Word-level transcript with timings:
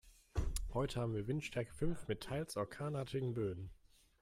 Heute 0.73 0.99
haben 0.99 1.13
wir 1.13 1.27
Windstärke 1.27 1.71
fünf 1.75 2.07
mit 2.07 2.21
teils 2.21 2.57
orkanartigen 2.57 3.35
Böen. 3.35 3.69